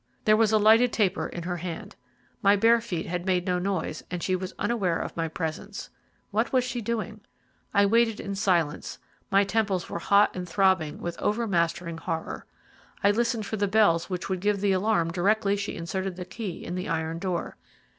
There 0.25 0.35
was 0.35 0.51
a 0.51 0.57
lighted 0.57 0.91
taper 0.91 1.27
in 1.27 1.43
her 1.43 1.57
hand. 1.57 1.95
My 2.41 2.55
bare 2.55 2.81
feet 2.81 3.05
had 3.05 3.23
made 3.27 3.45
no 3.45 3.59
noise, 3.59 4.01
and 4.09 4.23
she 4.23 4.35
was 4.35 4.51
unaware 4.57 4.97
of 4.99 5.15
my 5.15 5.27
presence. 5.27 5.91
What 6.31 6.51
was 6.51 6.63
she 6.63 6.81
doing? 6.81 7.21
I 7.71 7.85
waited 7.85 8.19
in 8.19 8.33
silence 8.33 8.97
my 9.29 9.43
temples 9.43 9.91
were 9.91 9.99
hot 9.99 10.35
and 10.35 10.49
throbbing 10.49 10.97
with 11.01 11.19
overmastering 11.21 11.99
horror. 11.99 12.47
I 13.03 13.11
listened 13.11 13.45
for 13.45 13.57
the 13.57 13.67
bells 13.67 14.09
which 14.09 14.27
would 14.27 14.39
give 14.39 14.59
the 14.59 14.71
alarm 14.71 15.11
directly 15.11 15.55
she 15.55 15.75
inserted 15.75 16.15
the 16.15 16.25
key 16.25 16.65
in 16.65 16.73
the 16.73 16.89
iron 16.89 17.19
door. 17.19 17.55